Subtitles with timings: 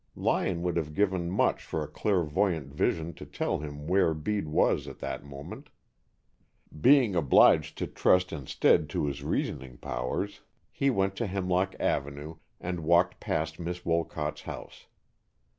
[0.15, 4.87] Lyon would have given much for a clairvoyant vision to tell him where Bede was
[4.87, 5.69] at that moment.
[6.81, 10.41] Being obliged to trust instead to his reasoning powers,
[10.71, 14.87] he went to Hemlock Avenue, and walked past Miss Wolcott's house.